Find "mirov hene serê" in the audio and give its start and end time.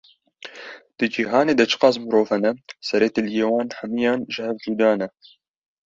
2.03-3.09